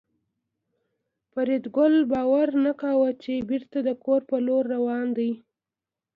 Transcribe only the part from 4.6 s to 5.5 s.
روان دی